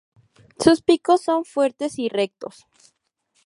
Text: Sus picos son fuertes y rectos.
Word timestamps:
Sus 0.59 0.81
picos 0.81 1.21
son 1.21 1.45
fuertes 1.45 1.99
y 1.99 2.09
rectos. 2.09 2.65